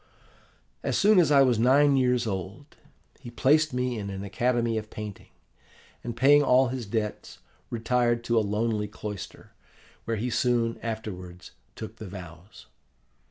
"As 0.81 0.97
soon 0.97 1.19
as 1.19 1.31
I 1.31 1.43
was 1.43 1.59
nine 1.59 1.95
years 1.95 2.25
old, 2.25 2.75
he 3.19 3.29
placed 3.29 3.71
me 3.71 3.99
in 3.99 4.09
an 4.09 4.23
academy 4.23 4.79
of 4.79 4.89
painting, 4.89 5.29
and, 6.03 6.17
paying 6.17 6.41
all 6.41 6.69
his 6.69 6.87
debts, 6.87 7.37
retired 7.69 8.23
to 8.23 8.39
a 8.39 8.41
lonely 8.41 8.87
cloister, 8.87 9.51
where 10.05 10.17
he 10.17 10.31
soon 10.31 10.79
afterwards 10.81 11.51
took 11.75 11.97
the 11.97 12.07
vows. 12.07 12.65